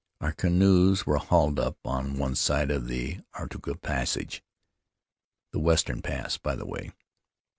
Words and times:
Our 0.19 0.31
canoes 0.31 1.05
were 1.05 1.19
hauled 1.19 1.59
up 1.59 1.77
on 1.85 2.17
one 2.17 2.33
side 2.33 2.71
of 2.71 2.87
the 2.87 3.19
Arutunga 3.35 3.79
Passage— 3.79 4.43
the 5.53 5.59
western 5.59 6.01
pass, 6.01 6.39
by 6.39 6.55
the 6.55 6.65
way. 6.65 6.91